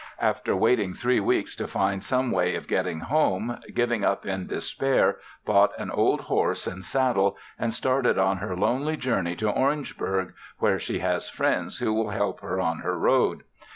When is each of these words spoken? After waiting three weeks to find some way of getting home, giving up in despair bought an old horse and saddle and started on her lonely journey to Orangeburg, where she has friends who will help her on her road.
After 0.19 0.55
waiting 0.55 0.95
three 0.95 1.19
weeks 1.19 1.55
to 1.57 1.67
find 1.67 2.03
some 2.03 2.31
way 2.31 2.55
of 2.55 2.67
getting 2.67 3.01
home, 3.01 3.59
giving 3.75 4.03
up 4.03 4.25
in 4.25 4.47
despair 4.47 5.17
bought 5.45 5.77
an 5.77 5.91
old 5.91 6.21
horse 6.21 6.65
and 6.65 6.83
saddle 6.83 7.37
and 7.59 7.71
started 7.71 8.17
on 8.17 8.37
her 8.37 8.55
lonely 8.57 8.97
journey 8.97 9.35
to 9.35 9.51
Orangeburg, 9.51 10.33
where 10.57 10.79
she 10.79 10.97
has 11.01 11.29
friends 11.29 11.77
who 11.77 11.93
will 11.93 12.09
help 12.09 12.39
her 12.39 12.59
on 12.59 12.79
her 12.79 12.97
road. 12.97 13.43